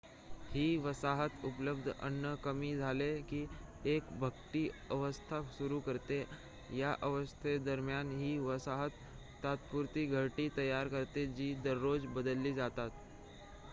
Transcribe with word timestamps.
ही 0.51 0.61
वसाहत 0.83 1.43
उपलब्ध 1.45 1.87
अन्न 1.89 2.33
कमी 2.43 2.73
झाले 2.77 3.09
की 3.23 3.41
एक 3.87 4.07
भटकी 4.21 4.63
अवस्था 4.91 5.41
सुरु 5.49 5.79
करते 5.81 6.17
या 6.75 6.93
अवस्थेदरम्यान 7.03 8.11
ही 8.13 8.37
वसाहत 8.47 8.97
तात्पुरती 9.43 10.05
घरटी 10.07 10.49
तयार 10.57 10.89
करते 10.89 11.27
जी 11.33 11.53
दररोज 11.63 12.05
बदलली 12.15 12.53
जातात 12.55 12.99